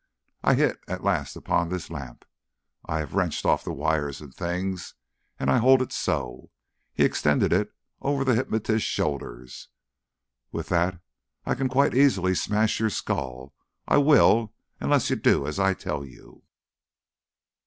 [0.43, 2.25] I hit at last upon this lamp.
[2.87, 4.95] I have wrenched off the wires and things,
[5.39, 6.49] and I hold it so."
[6.91, 9.67] He extended it over the hypnotist's shoulders.
[10.51, 10.99] "With that
[11.45, 13.53] I can quite easily smash your skull.
[13.87, 16.41] I will unless you do as I tell you."